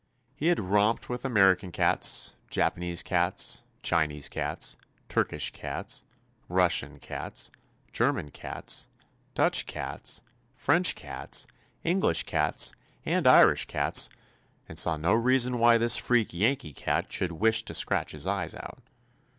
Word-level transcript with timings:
221 0.39 0.39
THE 0.39 0.49
ADVENTURES 0.49 0.57
OF 0.57 0.71
He 0.73 0.79
had 0.79 0.87
romped 0.87 1.09
with 1.11 1.25
American 1.25 1.71
cats, 1.71 2.33
Japanese 2.49 3.03
cats, 3.03 3.61
Chinese 3.83 4.29
cats, 4.29 4.75
Turkish 5.07 5.51
cats, 5.51 6.01
Russian 6.49 6.97
cats, 6.97 7.51
German 7.93 8.31
cats, 8.31 8.87
Dutch 9.35 9.67
cats, 9.67 10.21
French 10.57 10.95
cats, 10.95 11.45
English 11.83 12.23
cats, 12.23 12.73
and 13.05 13.27
Irish 13.27 13.65
cats, 13.65 14.09
and 14.67 14.79
saw 14.79 14.97
no 14.97 15.13
reason 15.13 15.59
why 15.59 15.77
this 15.77 15.97
freak 15.97 16.33
Yankee 16.33 16.73
cat 16.73 17.11
should 17.11 17.33
wish 17.33 17.61
to 17.65 17.75
scratch 17.75 18.11
his 18.13 18.25
eyes 18.25 18.55
out. 18.55 18.79